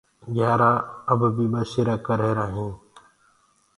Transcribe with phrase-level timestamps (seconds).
[0.33, 0.71] گھيآرآ
[1.11, 2.75] اب بي ٻسيرآ ڪري هينٚ